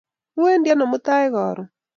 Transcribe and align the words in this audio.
Iwendi 0.37 0.67
ano 0.73 0.85
mutai 0.91 1.27
karon? 1.35 1.67